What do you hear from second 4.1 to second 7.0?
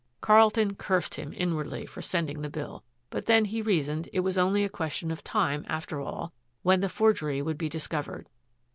it was only a question of time, after all, when the